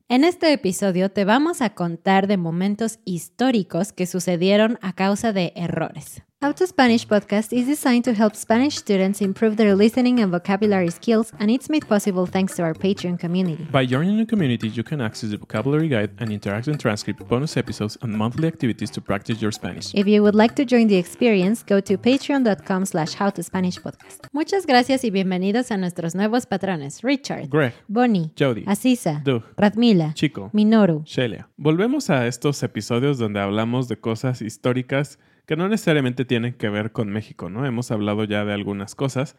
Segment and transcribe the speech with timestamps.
[0.11, 5.53] En este episodio te vamos a contar de momentos históricos que sucedieron a causa de
[5.55, 6.21] errores.
[6.43, 10.89] How to Spanish podcast is designed to help Spanish students improve their listening and vocabulary
[10.89, 13.67] skills, and it's made possible thanks to our Patreon community.
[13.71, 17.95] By joining the community, you can access the vocabulary guide and interactive transcript, bonus episodes,
[18.01, 19.93] and monthly activities to practice your Spanish.
[19.93, 24.25] If you would like to join the experience, go to patreon.com slash howtospanishpodcast.
[24.31, 30.15] Muchas gracias y bienvenidos a nuestros nuevos patrones, Richard, Greg, Bonnie, Jody, Asisa, Doug, Radmila,
[30.15, 31.03] Chico, Minoru.
[31.05, 31.47] Shelia.
[31.57, 35.19] Volvemos a estos episodios donde hablamos de cosas históricas
[35.51, 37.65] que no necesariamente tienen que ver con México, ¿no?
[37.65, 39.35] Hemos hablado ya de algunas cosas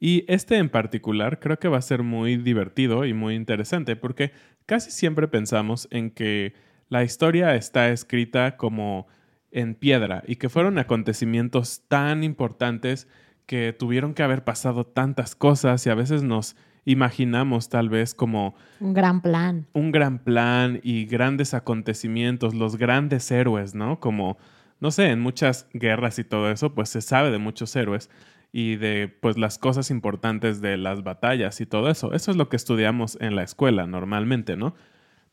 [0.00, 4.32] y este en particular creo que va a ser muy divertido y muy interesante porque
[4.66, 6.54] casi siempre pensamos en que
[6.88, 9.06] la historia está escrita como
[9.52, 13.06] en piedra y que fueron acontecimientos tan importantes
[13.46, 18.56] que tuvieron que haber pasado tantas cosas y a veces nos imaginamos tal vez como
[18.80, 19.68] Un gran plan.
[19.74, 24.00] un gran plan y grandes acontecimientos, los grandes héroes, ¿no?
[24.00, 24.38] Como,
[24.82, 28.10] no sé, en muchas guerras y todo eso, pues se sabe de muchos héroes
[28.50, 32.12] y de pues las cosas importantes de las batallas y todo eso.
[32.14, 34.74] Eso es lo que estudiamos en la escuela normalmente, ¿no?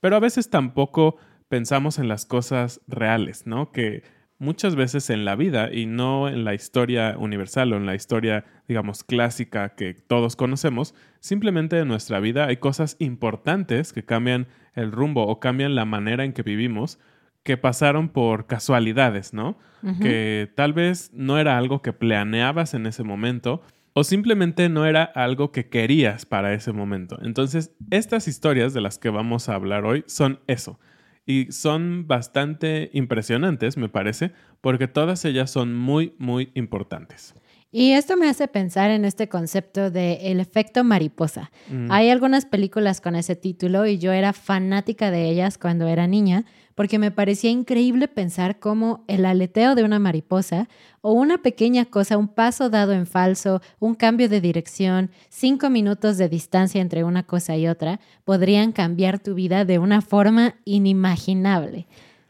[0.02, 1.18] Pero a veces tampoco
[1.48, 3.72] pensamos en las cosas reales, ¿no?
[3.72, 4.04] Que
[4.38, 8.46] muchas veces en la vida y no en la historia universal o en la historia,
[8.68, 14.46] digamos, clásica que todos conocemos, simplemente en nuestra vida hay cosas importantes que cambian
[14.76, 17.00] el rumbo o cambian la manera en que vivimos
[17.44, 19.58] que pasaron por casualidades, ¿no?
[20.02, 23.62] Que tal vez no era algo que planeabas en ese momento
[23.94, 27.18] o simplemente no era algo que querías para ese momento.
[27.22, 30.80] Entonces, estas historias de las que vamos a hablar hoy son eso.
[31.26, 37.36] Y son bastante impresionantes, me parece, porque todas ellas son muy, muy importantes.
[37.72, 41.52] Y esto me hace pensar en este concepto de el efecto mariposa.
[41.90, 46.46] Hay algunas películas con ese título y yo era fanática de ellas cuando era niña
[46.80, 50.70] porque me parecía increíble pensar cómo el aleteo de una mariposa
[51.02, 56.18] o una pequeña cosa, un paso dado en falso, un cambio de dirección, cinco minutos
[56.18, 61.86] de distancia entre una cosa y otra, podrían cambiar tu vida de una forma inimaginable.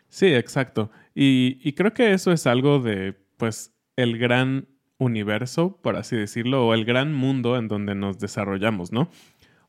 [0.08, 0.90] Sí, exacto.
[1.14, 4.68] Y, y creo que eso es algo de, pues, el gran
[5.00, 9.10] universo, por así decirlo, o el gran mundo en donde nos desarrollamos, ¿no?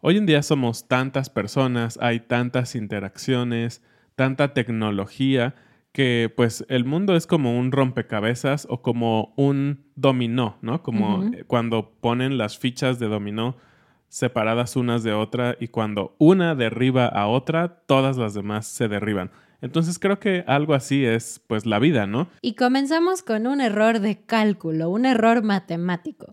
[0.03, 3.83] Hoy en día somos tantas personas, hay tantas interacciones,
[4.17, 5.55] tanta tecnología,
[5.93, 10.83] que pues el mundo es como un rompecabezas o como un dominó, ¿no?
[10.83, 13.57] Como eh, cuando ponen las fichas de dominó
[14.09, 19.31] separadas unas de otra y cuando una derriba a otra, todas las demás se derriban.
[19.63, 22.29] Entonces creo que algo así es pues la vida, ¿no?
[22.43, 26.27] Y comenzamos con un error de cálculo, un error matemático.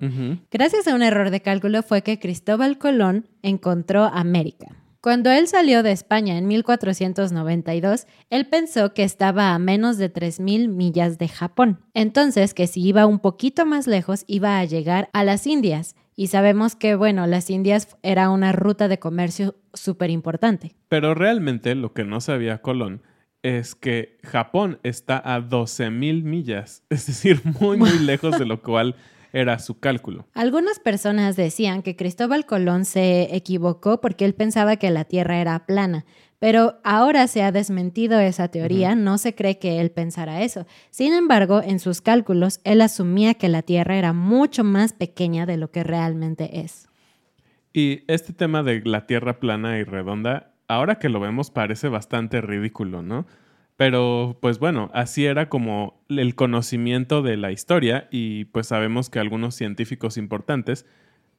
[0.52, 4.68] Gracias a un error de cálculo fue que Cristóbal Colón encontró América.
[5.00, 10.68] Cuando él salió de España en 1492, él pensó que estaba a menos de 3.000
[10.68, 11.80] millas de Japón.
[11.94, 15.96] Entonces, que si iba un poquito más lejos, iba a llegar a las Indias.
[16.16, 20.76] Y sabemos que, bueno, las Indias era una ruta de comercio súper importante.
[20.90, 23.02] Pero realmente lo que no sabía Colón
[23.48, 28.96] es que Japón está a 12.000 millas, es decir, muy, muy lejos de lo cual
[29.32, 30.26] era su cálculo.
[30.34, 35.66] Algunas personas decían que Cristóbal Colón se equivocó porque él pensaba que la Tierra era
[35.66, 36.06] plana,
[36.40, 40.66] pero ahora se ha desmentido esa teoría, no se cree que él pensara eso.
[40.90, 45.58] Sin embargo, en sus cálculos, él asumía que la Tierra era mucho más pequeña de
[45.58, 46.90] lo que realmente es.
[47.74, 52.42] Y este tema de la Tierra plana y redonda, ahora que lo vemos parece bastante
[52.42, 53.26] ridículo, ¿no?
[53.76, 59.20] Pero pues bueno, así era como el conocimiento de la historia y pues sabemos que
[59.20, 60.86] algunos científicos importantes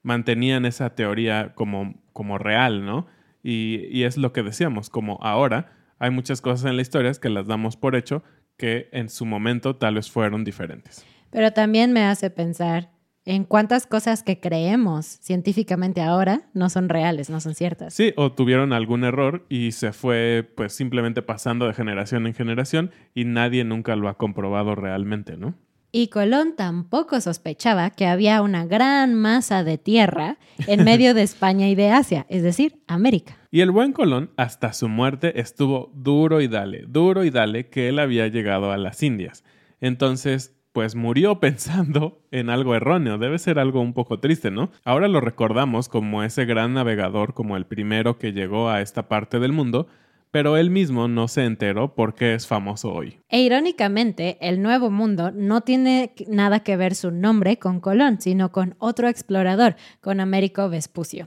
[0.03, 3.07] mantenían esa teoría como, como real, ¿no?
[3.43, 7.29] Y, y, es lo que decíamos, como ahora hay muchas cosas en la historia que
[7.29, 8.23] las damos por hecho
[8.57, 11.05] que en su momento tal vez fueron diferentes.
[11.31, 12.91] Pero también me hace pensar
[13.29, 17.93] en cuántas cosas que creemos científicamente ahora no son reales, no son ciertas.
[17.93, 22.91] Sí, o tuvieron algún error y se fue pues simplemente pasando de generación en generación
[23.15, 25.55] y nadie nunca lo ha comprobado realmente, ¿no?
[25.93, 31.69] Y Colón tampoco sospechaba que había una gran masa de tierra en medio de España
[31.69, 33.37] y de Asia, es decir, América.
[33.51, 37.91] Y el buen Colón, hasta su muerte, estuvo duro y dale, duro y dale que
[37.91, 39.45] él había llegado a las Indias.
[39.83, 43.19] Entonces, pues murió pensando en algo erróneo.
[43.19, 44.71] Debe ser algo un poco triste, ¿no?
[44.85, 49.41] Ahora lo recordamos como ese gran navegador, como el primero que llegó a esta parte
[49.41, 49.89] del mundo,
[50.31, 53.19] pero él mismo no se enteró por qué es famoso hoy.
[53.29, 58.53] E irónicamente, el Nuevo Mundo no tiene nada que ver su nombre con Colón, sino
[58.53, 61.27] con otro explorador, con Américo Vespucio.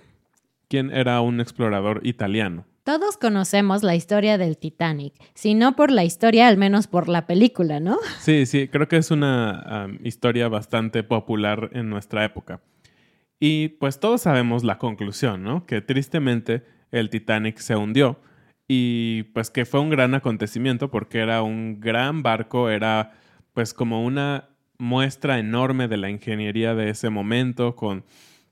[0.70, 2.64] ¿Quién era un explorador italiano.
[2.84, 7.28] Todos conocemos la historia del Titanic, si no por la historia, al menos por la
[7.28, 8.00] película, ¿no?
[8.20, 12.62] Sí, sí, creo que es una historia bastante popular en nuestra época.
[13.40, 15.66] Y pues todos sabemos la conclusión, ¿no?
[15.68, 18.20] Que tristemente el Titanic se hundió
[18.68, 23.14] y pues que fue un gran acontecimiento porque era un gran barco, era
[23.54, 24.50] pues como una
[24.80, 28.06] muestra enorme de la ingeniería de ese momento con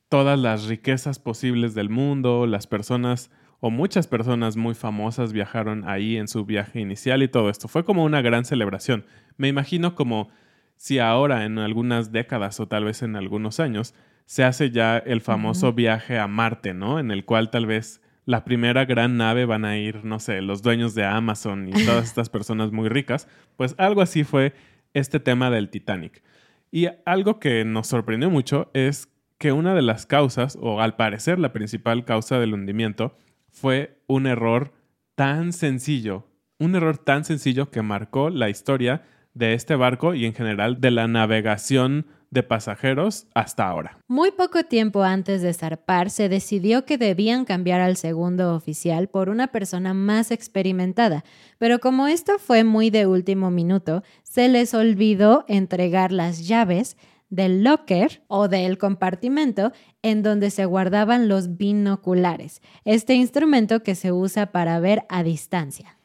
[0.08, 6.18] todas las riquezas posibles del mundo, las personas o muchas personas muy famosas viajaron ahí
[6.18, 7.68] en su viaje inicial y todo esto.
[7.68, 9.06] Fue como una gran celebración.
[9.38, 10.30] Me imagino como
[10.78, 13.94] si ahora en algunas décadas o tal vez en algunos años
[14.26, 17.00] se hace ya el famoso viaje a Marte, ¿no?
[17.00, 20.62] En el cual tal vez la primera gran nave van a ir, no sé, los
[20.62, 23.28] dueños de Amazon y todas estas personas muy ricas.
[23.58, 24.54] Pues algo así fue
[24.94, 26.24] este tema del Titanic.
[26.72, 29.10] Y algo que nos sorprendió mucho es
[29.40, 33.18] que una de las causas, o al parecer la principal causa del hundimiento,
[33.52, 34.72] fue un error
[35.16, 36.28] tan sencillo,
[36.60, 39.04] un error tan sencillo que marcó la historia
[39.34, 43.98] de este barco y en general de la navegación de pasajeros hasta ahora.
[44.08, 49.30] Muy poco tiempo antes de zarpar se decidió que debían cambiar al segundo oficial por
[49.30, 51.24] una persona más experimentada,
[51.58, 56.98] pero como esto fue muy de último minuto, se les olvidó entregar las llaves
[57.30, 59.72] del locker o del compartimento
[60.02, 65.98] en donde se guardaban los binoculares, este instrumento que se usa para ver a distancia.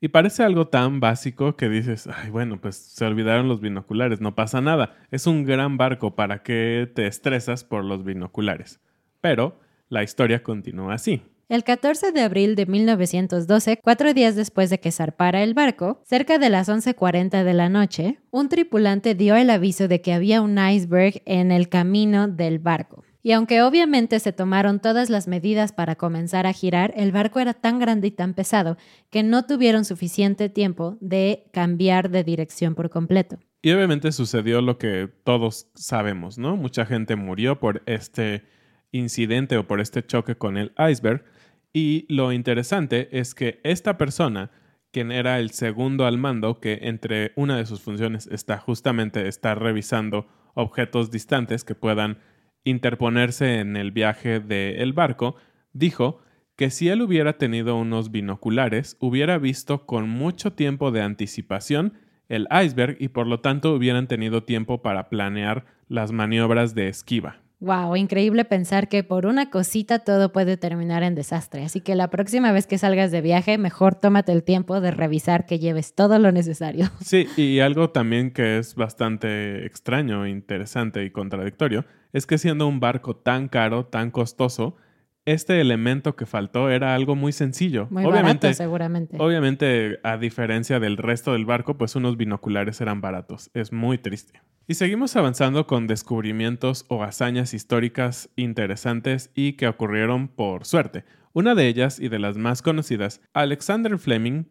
[0.00, 4.36] Y parece algo tan básico que dices, ay, bueno, pues se olvidaron los binoculares, no
[4.36, 4.96] pasa nada.
[5.10, 8.80] Es un gran barco, ¿para qué te estresas por los binoculares?
[9.20, 11.22] Pero la historia continúa así.
[11.48, 16.38] El 14 de abril de 1912, cuatro días después de que zarpara el barco, cerca
[16.38, 20.58] de las 11.40 de la noche, un tripulante dio el aviso de que había un
[20.58, 23.02] iceberg en el camino del barco.
[23.22, 27.54] Y aunque obviamente se tomaron todas las medidas para comenzar a girar, el barco era
[27.54, 28.76] tan grande y tan pesado
[29.08, 33.38] que no tuvieron suficiente tiempo de cambiar de dirección por completo.
[33.62, 36.58] Y obviamente sucedió lo que todos sabemos, ¿no?
[36.58, 38.44] Mucha gente murió por este
[38.92, 41.24] incidente o por este choque con el iceberg
[41.72, 44.50] y lo interesante es que esta persona,
[44.90, 49.60] quien era el segundo al mando, que entre una de sus funciones está justamente estar
[49.60, 52.18] revisando objetos distantes que puedan
[52.64, 55.36] interponerse en el viaje del barco,
[55.72, 56.20] dijo
[56.56, 61.94] que si él hubiera tenido unos binoculares, hubiera visto con mucho tiempo de anticipación
[62.28, 67.40] el iceberg y por lo tanto hubieran tenido tiempo para planear las maniobras de esquiva.
[67.60, 71.64] Wow, increíble pensar que por una cosita todo puede terminar en desastre.
[71.64, 75.44] Así que la próxima vez que salgas de viaje, mejor tómate el tiempo de revisar
[75.44, 76.88] que lleves todo lo necesario.
[77.00, 82.80] Sí, y algo también que es bastante extraño, interesante y contradictorio, es que siendo un
[82.80, 84.76] barco tan caro, tan costoso,
[85.24, 87.86] este elemento que faltó era algo muy sencillo.
[87.90, 89.16] Muy obviamente, seguramente.
[89.20, 93.50] Obviamente, a diferencia del resto del barco, pues unos binoculares eran baratos.
[93.54, 94.40] Es muy triste.
[94.66, 101.04] Y seguimos avanzando con descubrimientos o hazañas históricas interesantes y que ocurrieron por suerte.
[101.32, 104.44] Una de ellas, y de las más conocidas, Alexander Fleming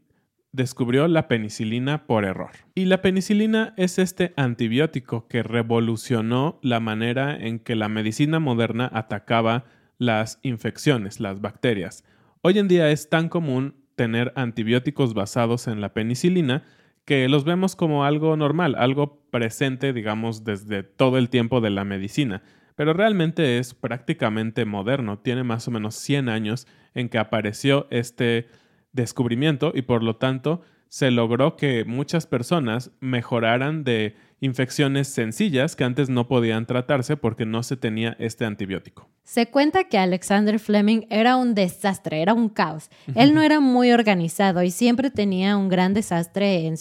[0.52, 2.52] descubrió la penicilina por error.
[2.74, 8.90] Y la penicilina es este antibiótico que revolucionó la manera en que la medicina moderna
[8.94, 9.66] atacaba
[9.98, 12.04] las infecciones, las bacterias.
[12.42, 16.64] Hoy en día es tan común tener antibióticos basados en la penicilina
[17.06, 21.86] que los vemos como algo normal, algo presente, digamos, desde todo el tiempo de la
[21.86, 22.44] medicina.
[22.76, 28.50] Pero realmente es prácticamente moderno, tiene más o menos 100 años en que apareció este
[28.92, 35.84] descubrimiento y por lo tanto se logró que muchas personas mejoraran de infecciones sencillas que
[35.84, 39.10] antes no podían tratarse porque no se tenía este antibiótico.
[39.24, 42.90] Se cuenta que Alexander Fleming era un desastre, era un caos.
[43.14, 46.76] Él no era muy organizado y siempre tenía un gran desastre en,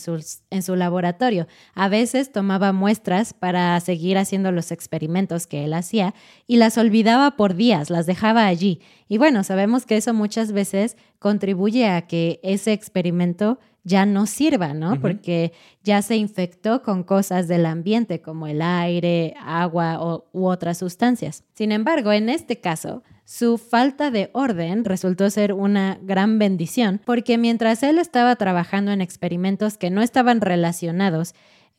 [0.51, 1.49] en su laboratorio.
[1.75, 6.15] A veces tomaba muestras para seguir haciendo los experimentos que él hacía
[6.47, 8.81] y las olvidaba por días, las dejaba allí.
[9.09, 14.75] Y bueno, sabemos que eso muchas veces contribuye a que ese experimento ya no sirva,
[14.75, 15.01] ¿no?
[15.01, 15.53] Porque
[15.85, 21.45] ya se infectó con cosas del ambiente como el aire, agua u otras sustancias.
[21.55, 27.39] Sin embargo, en este caso, su falta de orden resultó ser una gran bendición porque
[27.39, 31.33] mientras él estaba trabajando en experimentos que no estaban relacionados,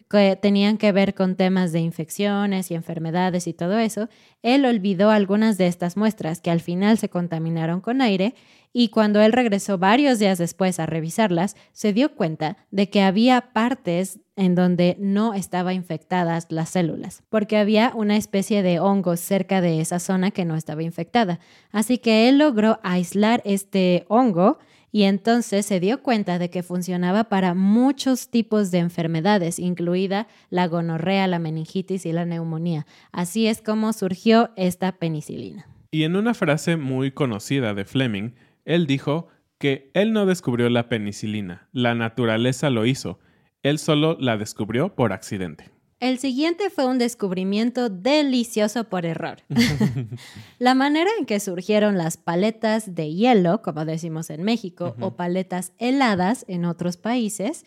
[0.10, 4.08] que tenían que ver con temas de infecciones y enfermedades y todo eso,
[4.44, 8.34] él olvidó algunas de estas muestras que al final se contaminaron con aire
[8.74, 13.54] y cuando él regresó varios días después a revisarlas, se dio cuenta de que había
[13.54, 19.62] partes en donde no estaban infectadas las células, porque había una especie de hongos cerca
[19.62, 21.40] de esa zona que no estaba infectada.
[21.72, 24.60] Así que él logró aislar este hongo
[24.92, 30.68] y entonces se dio cuenta de que funcionaba para muchos tipos de enfermedades, incluida la
[30.68, 32.86] gonorrea, la meningitis y la neumonía.
[33.12, 35.68] Así es como surgió esta penicilina.
[35.92, 38.32] Y en una frase muy conocida de Fleming,
[38.68, 43.18] él dijo que él no descubrió la penicilina, la naturaleza lo hizo,
[43.64, 45.72] él solo la descubrió por accidente.
[46.00, 49.38] El siguiente fue un descubrimiento delicioso por error.
[50.60, 55.72] la manera en que surgieron las paletas de hielo, como decimos en México, o paletas
[55.80, 57.66] heladas en otros países,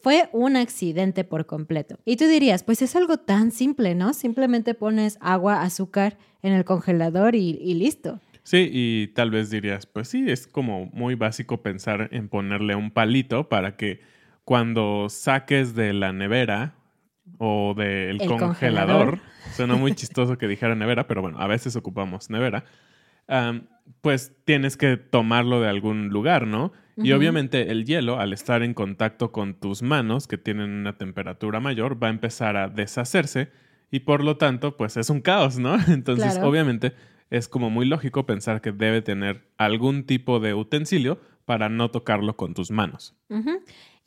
[0.00, 1.98] fue un accidente por completo.
[2.04, 4.12] Y tú dirías, pues es algo tan simple, ¿no?
[4.12, 8.20] Simplemente pones agua, azúcar en el congelador y, y listo.
[8.44, 12.90] Sí, y tal vez dirías, pues sí, es como muy básico pensar en ponerle un
[12.90, 14.02] palito para que
[14.44, 16.74] cuando saques de la nevera
[17.38, 19.20] o del congelador,
[19.56, 22.64] suena muy chistoso que dijera nevera, pero bueno, a veces ocupamos nevera,
[24.02, 26.72] pues tienes que tomarlo de algún lugar, ¿no?
[26.96, 31.60] Y obviamente el hielo, al estar en contacto con tus manos, que tienen una temperatura
[31.60, 33.50] mayor, va a empezar a deshacerse
[33.90, 35.76] y por lo tanto, pues es un caos, ¿no?
[35.88, 36.92] Entonces, obviamente
[37.36, 42.36] es como muy lógico pensar que debe tener algún tipo de utensilio para no tocarlo
[42.36, 43.14] con tus manos.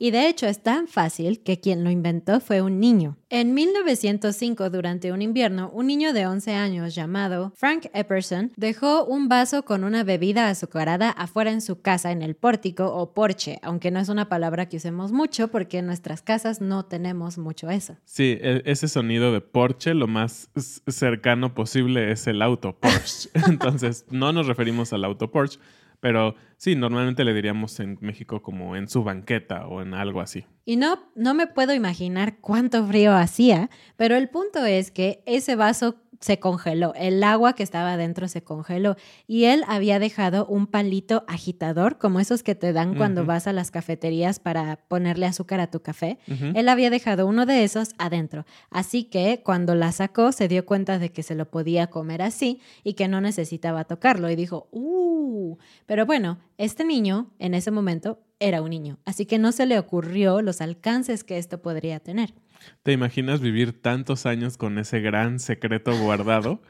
[0.00, 3.16] Y de hecho es tan fácil que quien lo inventó fue un niño.
[3.30, 9.28] En 1905, durante un invierno, un niño de 11 años llamado Frank Epperson dejó un
[9.28, 13.90] vaso con una bebida azucarada afuera en su casa en el pórtico o porche, aunque
[13.90, 17.96] no es una palabra que usemos mucho porque en nuestras casas no tenemos mucho eso.
[18.04, 20.48] Sí, e, ese sonido de porche lo más
[20.86, 23.30] cercano posible es el auto Porsche.
[23.48, 25.58] Entonces, no nos referimos al auto Porsche,
[26.00, 30.44] pero sí, normalmente le diríamos en México como en su banqueta o en algo así.
[30.66, 35.56] Y no, no me puedo imaginar cuánto frío hacía, pero el punto es que ese
[35.56, 38.96] vaso se congeló, el agua que estaba adentro se congeló
[39.26, 43.52] y él había dejado un palito agitador, como esos que te dan cuando vas a
[43.52, 46.18] las cafeterías para ponerle azúcar a tu café.
[46.26, 50.98] Él había dejado uno de esos adentro, así que cuando la sacó se dio cuenta
[50.98, 55.56] de que se lo podía comer así y que no necesitaba tocarlo y dijo, ¡uh!
[55.86, 59.78] Pero bueno, este niño en ese momento era un niño, así que no se le
[59.78, 62.34] ocurrió los alcances que esto podría tener.
[62.82, 66.60] ¿Te imaginas vivir tantos años con ese gran secreto guardado?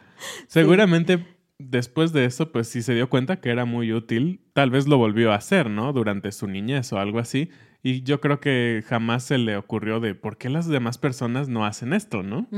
[0.47, 1.27] Seguramente
[1.59, 4.99] después de eso, pues si se dio cuenta que era muy útil, tal vez lo
[4.99, 5.93] volvió a hacer, ¿no?
[5.93, 7.51] Durante su niñez o algo así.
[7.83, 11.65] Y yo creo que jamás se le ocurrió de por qué las demás personas no
[11.65, 12.49] hacen esto, ¿no?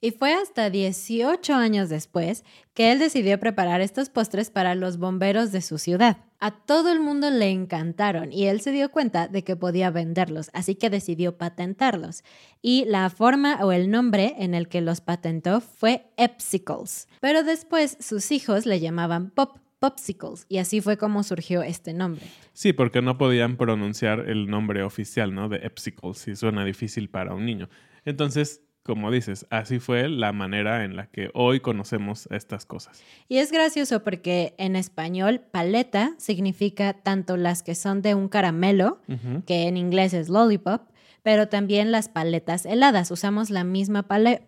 [0.00, 5.50] Y fue hasta 18 años después que él decidió preparar estos postres para los bomberos
[5.50, 6.18] de su ciudad.
[6.38, 10.50] A todo el mundo le encantaron y él se dio cuenta de que podía venderlos,
[10.52, 12.22] así que decidió patentarlos.
[12.60, 17.08] Y la forma o el nombre en el que los patentó fue Epsicles.
[17.20, 22.24] Pero después sus hijos le llamaban Pop Popsicles, y así fue como surgió este nombre.
[22.52, 25.48] Sí, porque no podían pronunciar el nombre oficial, ¿no?
[25.48, 27.68] De Epsicles, y suena difícil para un niño.
[28.04, 33.02] Entonces, como dices, así fue la manera en la que hoy conocemos estas cosas.
[33.28, 39.00] Y es gracioso porque en español paleta significa tanto las que son de un caramelo,
[39.44, 40.82] que en inglés es lollipop,
[41.24, 43.10] pero también las paletas heladas.
[43.10, 44.46] Usamos la misma paleta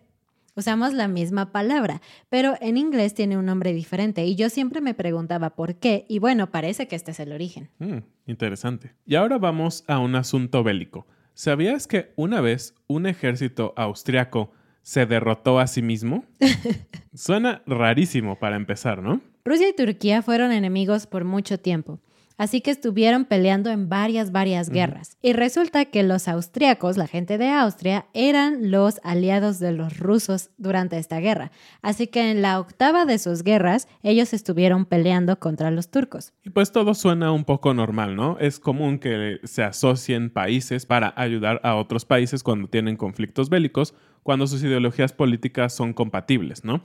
[0.55, 4.93] Usamos la misma palabra, pero en inglés tiene un nombre diferente y yo siempre me
[4.93, 7.69] preguntaba por qué y bueno, parece que este es el origen.
[7.79, 8.93] Mm, interesante.
[9.05, 11.07] Y ahora vamos a un asunto bélico.
[11.33, 14.51] ¿Sabías que una vez un ejército austriaco
[14.81, 16.25] se derrotó a sí mismo?
[17.13, 19.21] Suena rarísimo para empezar, ¿no?
[19.45, 21.99] Rusia y Turquía fueron enemigos por mucho tiempo.
[22.39, 25.17] Así que estuvieron peleando en varias, varias guerras.
[25.21, 30.49] Y resulta que los austriacos, la gente de Austria, eran los aliados de los rusos
[30.57, 31.51] durante esta guerra.
[31.81, 36.31] Así que en la octava de sus guerras, ellos estuvieron peleando contra los turcos.
[36.45, 38.37] Y pues todo suena un poco normal, ¿no?
[38.39, 43.93] Es común que se asocien países para ayudar a otros países cuando tienen conflictos bélicos,
[44.23, 46.83] cuando sus ideologías políticas son compatibles, ¿no?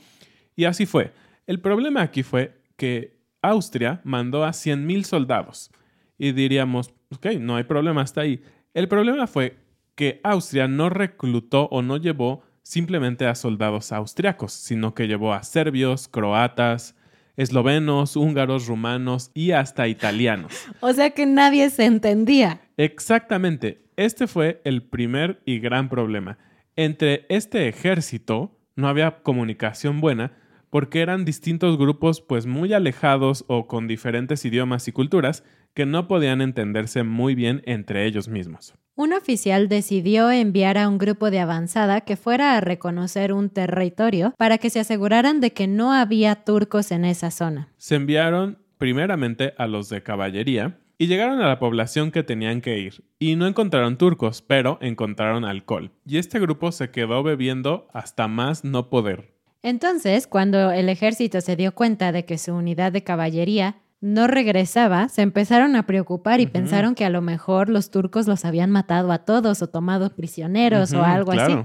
[0.57, 1.13] Y así fue.
[1.47, 3.14] El problema aquí fue que
[3.49, 5.71] Austria mandó a 100.000 soldados.
[6.19, 8.43] Y diríamos, ok, no hay problema hasta ahí.
[8.73, 9.59] El problema fue
[9.95, 15.43] que Austria no reclutó o no llevó simplemente a soldados austriacos, sino que llevó a
[15.43, 16.97] serbios, croatas,
[17.37, 20.53] eslovenos, húngaros, rumanos y hasta italianos.
[20.81, 22.61] o sea que nadie se entendía.
[22.77, 23.85] Exactamente.
[23.97, 26.39] Este fue el primer y gran problema.
[26.75, 30.33] Entre este ejército no había comunicación buena
[30.75, 36.09] porque eran distintos grupos pues muy alejados o con diferentes idiomas y culturas que no
[36.09, 38.75] podían entenderse muy bien entre ellos mismos.
[38.97, 44.35] Un oficial decidió enviar a un grupo de avanzada que fuera a reconocer un territorio
[44.37, 47.69] para que se aseguraran de que no había turcos en esa zona.
[47.77, 52.81] Se enviaron primeramente a los de caballería y llegaron a la población que tenían que
[52.81, 58.27] ir, y no encontraron turcos, pero encontraron alcohol, y este grupo se quedó bebiendo hasta
[58.27, 59.34] más no poder.
[59.65, 65.09] Entonces, cuando el ejército se dio cuenta de que su unidad de caballería no regresaba,
[65.09, 69.11] se empezaron a preocupar y pensaron que a lo mejor los turcos los habían matado
[69.11, 71.57] a todos o tomado prisioneros o algo así.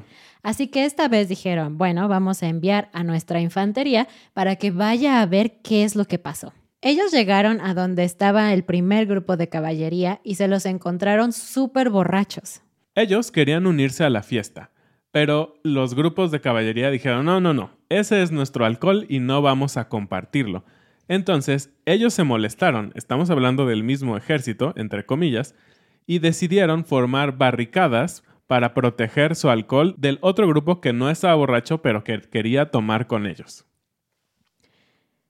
[0.43, 5.21] Así que esta vez dijeron, bueno, vamos a enviar a nuestra infantería para que vaya
[5.21, 6.53] a ver qué es lo que pasó.
[6.79, 11.89] Ellos llegaron a donde estaba el primer grupo de caballería y se los encontraron súper
[11.89, 12.61] borrachos.
[12.95, 14.71] Ellos querían unirse a la fiesta,
[15.11, 19.41] pero los grupos de caballería dijeron, no, no, no, ese es nuestro alcohol y no
[19.41, 20.63] vamos a compartirlo.
[21.07, 25.55] Entonces, ellos se molestaron, estamos hablando del mismo ejército, entre comillas,
[26.05, 31.83] y decidieron formar barricadas para proteger su alcohol del otro grupo que no estaba borracho
[31.83, 33.65] pero que quería tomar con ellos.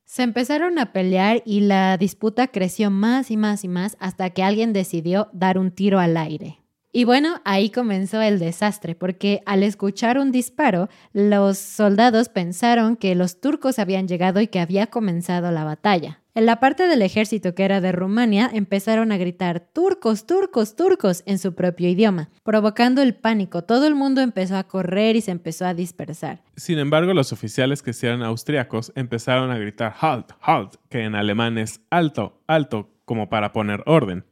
[0.06, 4.42] Se empezaron a pelear y la disputa creció más y más y más hasta que
[4.42, 6.59] alguien decidió dar un tiro al aire.
[6.92, 13.14] Y bueno, ahí comenzó el desastre, porque al escuchar un disparo, los soldados pensaron que
[13.14, 16.22] los turcos habían llegado y que había comenzado la batalla.
[16.34, 21.22] En la parte del ejército que era de Rumania empezaron a gritar turcos, turcos, turcos
[21.28, 23.64] en su propio idioma, provocando el pánico.
[23.64, 26.42] Todo el mundo empezó a correr y se empezó a dispersar.
[26.56, 31.58] Sin embargo, los oficiales que eran austriacos empezaron a gritar halt, halt, que en alemán
[31.60, 34.24] es alto, alto, como para poner orden.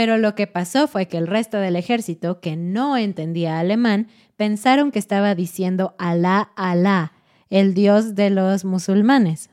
[0.00, 4.92] Pero lo que pasó fue que el resto del ejército, que no entendía alemán, pensaron
[4.92, 7.12] que estaba diciendo Alá, Alá,
[7.50, 9.50] el dios de los musulmanes.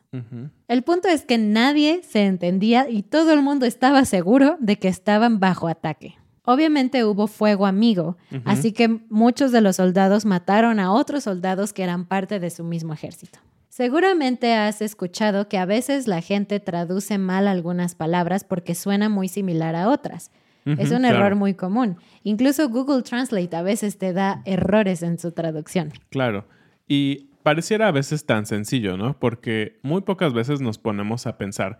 [0.69, 4.87] El punto es que nadie se entendía y todo el mundo estaba seguro de que
[4.87, 6.15] estaban bajo ataque.
[6.45, 11.83] Obviamente hubo fuego amigo, así que muchos de los soldados mataron a otros soldados que
[11.83, 13.39] eran parte de su mismo ejército.
[13.77, 19.27] Seguramente has escuchado que a veces la gente traduce mal algunas palabras porque suena muy
[19.27, 20.31] similar a otras.
[20.65, 21.97] es un error muy común.
[22.23, 25.91] Incluso Google Translate a veces te da errores en su traducción.
[26.09, 26.47] Claro.
[26.87, 29.19] Y pareciera a veces tan sencillo, ¿no?
[29.19, 31.77] Porque muy pocas veces nos ponemos a pensar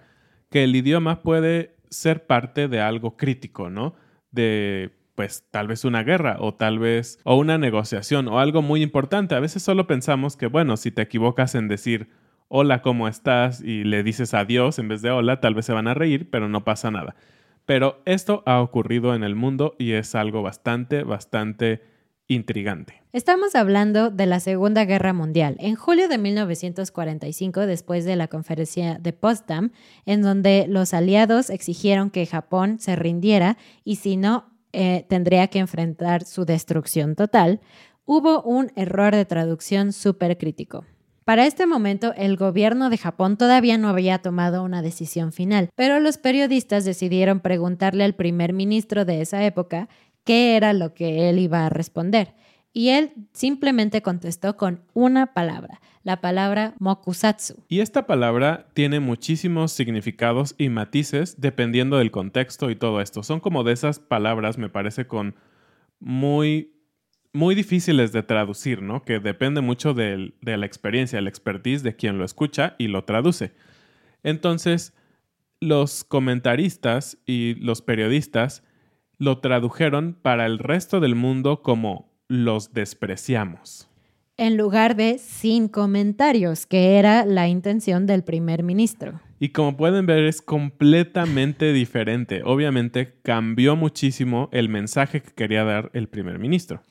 [0.51, 3.95] que el idioma puede ser parte de algo crítico, ¿no?
[4.29, 8.83] De pues tal vez una guerra o tal vez o una negociación o algo muy
[8.83, 9.33] importante.
[9.33, 12.07] A veces solo pensamos que, bueno, si te equivocas en decir
[12.49, 13.59] hola, ¿cómo estás?
[13.61, 16.47] y le dices adiós en vez de hola, tal vez se van a reír, pero
[16.49, 17.15] no pasa nada.
[17.65, 21.81] Pero esto ha ocurrido en el mundo y es algo bastante, bastante
[22.27, 23.01] intrigante.
[23.11, 25.55] Estamos hablando de la Segunda Guerra Mundial.
[25.59, 29.71] En julio de 1945, después de la conferencia de Potsdam,
[30.05, 35.57] en donde los aliados exigieron que Japón se rindiera y si no, eh, tendría que
[35.57, 37.61] enfrentar su destrucción total,
[38.05, 40.85] hubo un error de traducción súper crítico.
[41.25, 45.99] Para este momento, el gobierno de Japón todavía no había tomado una decisión final, pero
[45.99, 49.89] los periodistas decidieron preguntarle al primer ministro de esa época
[50.23, 52.35] qué era lo que él iba a responder.
[52.77, 57.63] Y él simplemente contestó con una palabra, la palabra mokusatsu.
[57.69, 63.23] Y esta palabra tiene muchísimos significados y matices dependiendo del contexto y todo esto.
[63.23, 65.33] Son como de esas palabras, me parece, con
[65.99, 66.75] muy
[67.33, 69.03] muy difíciles de traducir, ¿no?
[69.03, 73.53] Que depende mucho de la experiencia, la expertise de quien lo escucha y lo traduce.
[74.21, 74.95] Entonces,
[75.59, 78.63] los comentaristas y los periodistas
[79.17, 83.89] lo tradujeron para el resto del mundo como los despreciamos.
[84.37, 89.19] En lugar de sin comentarios, que era la intención del primer ministro.
[89.39, 92.41] Y como pueden ver es completamente diferente.
[92.43, 96.81] Obviamente cambió muchísimo el mensaje que quería dar el primer ministro.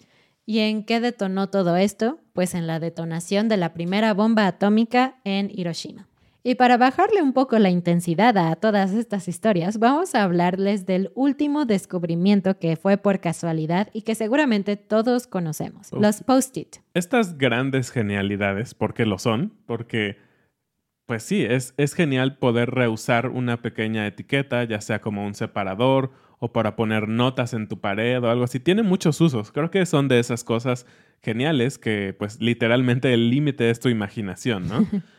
[0.44, 2.20] ¿Y en qué detonó todo esto?
[2.32, 6.08] Pues en la detonación de la primera bomba atómica en Hiroshima.
[6.48, 11.10] Y para bajarle un poco la intensidad a todas estas historias, vamos a hablarles del
[11.16, 16.76] último descubrimiento que fue por casualidad y que seguramente todos conocemos, los post-it.
[16.94, 19.54] Estas grandes genialidades, ¿por qué lo son?
[19.66, 20.18] Porque,
[21.04, 26.12] pues sí, es, es genial poder reusar una pequeña etiqueta, ya sea como un separador
[26.38, 28.60] o para poner notas en tu pared o algo así.
[28.60, 29.50] Tiene muchos usos.
[29.50, 30.86] Creo que son de esas cosas
[31.24, 34.86] geniales que, pues, literalmente el límite es tu imaginación, ¿no?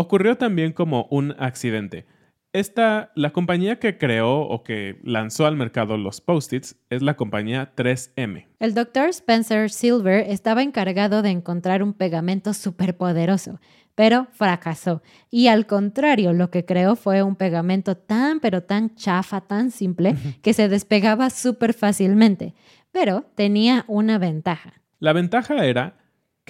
[0.00, 2.06] ocurrió también como un accidente.
[2.52, 7.72] Esta, la compañía que creó o que lanzó al mercado los post-its es la compañía
[7.76, 8.46] 3M.
[8.58, 13.60] El doctor Spencer Silver estaba encargado de encontrar un pegamento superpoderoso,
[13.94, 15.02] pero fracasó.
[15.30, 20.16] Y al contrario, lo que creó fue un pegamento tan, pero tan chafa, tan simple,
[20.42, 22.54] que se despegaba súper fácilmente.
[22.90, 24.80] Pero tenía una ventaja.
[24.98, 25.98] La ventaja era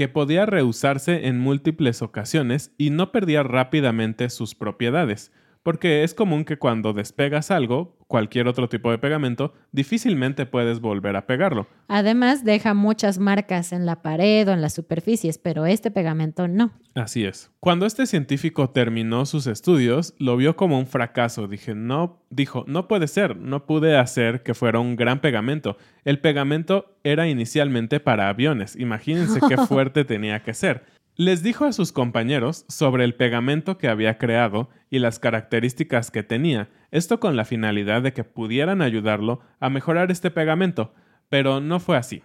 [0.01, 5.31] que podía reusarse en múltiples ocasiones y no perdía rápidamente sus propiedades,
[5.62, 11.16] porque es común que cuando despegas algo, cualquier otro tipo de pegamento, difícilmente puedes volver
[11.16, 11.68] a pegarlo.
[11.87, 16.73] Además, deja muchas marcas en la pared o en las superficies, pero este pegamento no.
[16.94, 17.51] Así es.
[17.61, 21.46] Cuando este científico terminó sus estudios, lo vio como un fracaso.
[21.46, 25.77] Dije, no, dijo, no puede ser, no pude hacer que fuera un gran pegamento.
[26.05, 28.77] El pegamento era inicialmente para aviones.
[28.77, 30.85] Imagínense qué fuerte tenía que ser.
[31.20, 36.22] Les dijo a sus compañeros sobre el pegamento que había creado y las características que
[36.22, 40.94] tenía, esto con la finalidad de que pudieran ayudarlo a mejorar este pegamento,
[41.28, 42.22] pero no fue así.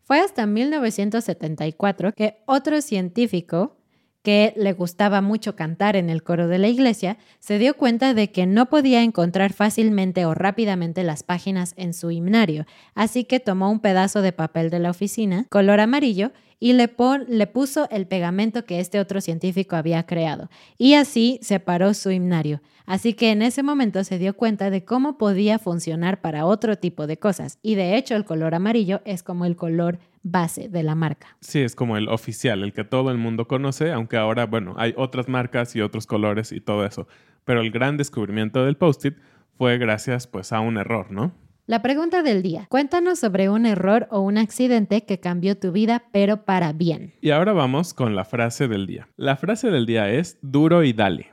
[0.00, 3.76] Fue hasta 1974 que otro científico
[4.22, 8.30] que le gustaba mucho cantar en el coro de la iglesia, se dio cuenta de
[8.30, 12.64] que no podía encontrar fácilmente o rápidamente las páginas en su himnario,
[12.94, 16.30] así que tomó un pedazo de papel de la oficina, color amarillo,
[16.62, 16.94] y le,
[17.26, 20.48] le puso el pegamento que este otro científico había creado.
[20.78, 22.60] Y así separó su himnario.
[22.86, 27.08] Así que en ese momento se dio cuenta de cómo podía funcionar para otro tipo
[27.08, 27.58] de cosas.
[27.62, 31.36] Y de hecho el color amarillo es como el color base de la marca.
[31.40, 34.94] Sí, es como el oficial, el que todo el mundo conoce, aunque ahora, bueno, hay
[34.96, 37.08] otras marcas y otros colores y todo eso.
[37.44, 39.16] Pero el gran descubrimiento del post-it
[39.58, 41.32] fue gracias pues a un error, ¿no?
[41.72, 42.66] La pregunta del día.
[42.68, 47.14] Cuéntanos sobre un error o un accidente que cambió tu vida, pero para bien.
[47.22, 49.08] Y ahora vamos con la frase del día.
[49.16, 51.30] La frase del día es duro y dale.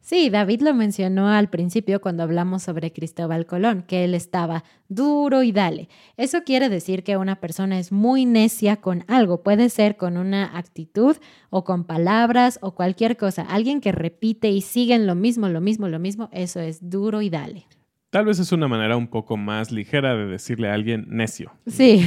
[0.00, 5.42] Sí, David lo mencionó al principio cuando hablamos sobre Cristóbal Colón, que él estaba duro
[5.42, 5.90] y dale.
[6.16, 10.56] Eso quiere decir que una persona es muy necia con algo, puede ser con una
[10.56, 11.18] actitud
[11.50, 13.42] o con palabras o cualquier cosa.
[13.42, 17.20] Alguien que repite y sigue en lo mismo, lo mismo, lo mismo, eso es duro
[17.20, 17.66] y dale.
[18.10, 21.52] Tal vez es una manera un poco más ligera de decirle a alguien necio.
[21.66, 22.06] Sí.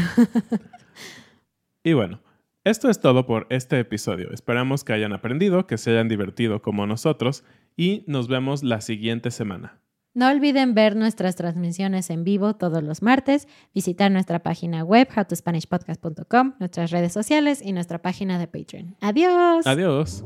[1.84, 2.22] y bueno,
[2.64, 4.32] esto es todo por este episodio.
[4.32, 7.44] Esperamos que hayan aprendido, que se hayan divertido como nosotros
[7.76, 9.80] y nos vemos la siguiente semana.
[10.14, 16.56] No olviden ver nuestras transmisiones en vivo todos los martes, visitar nuestra página web howtospanishpodcast.com,
[16.60, 18.96] nuestras redes sociales y nuestra página de Patreon.
[19.02, 19.68] Adiós.
[19.68, 20.26] Adiós.